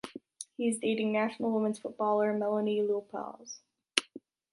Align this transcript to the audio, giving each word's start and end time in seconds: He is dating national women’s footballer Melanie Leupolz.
He 0.57 0.67
is 0.67 0.79
dating 0.79 1.11
national 1.11 1.51
women’s 1.51 1.77
footballer 1.77 2.33
Melanie 2.33 2.81
Leupolz. 2.81 3.59